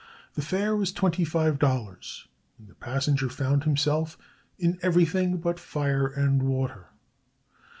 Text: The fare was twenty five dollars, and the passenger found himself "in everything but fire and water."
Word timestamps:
The 0.33 0.41
fare 0.41 0.75
was 0.75 0.91
twenty 0.91 1.23
five 1.23 1.59
dollars, 1.59 2.27
and 2.57 2.67
the 2.67 2.73
passenger 2.73 3.29
found 3.29 3.65
himself 3.65 4.17
"in 4.57 4.79
everything 4.81 5.37
but 5.37 5.59
fire 5.59 6.07
and 6.07 6.41
water." 6.41 6.87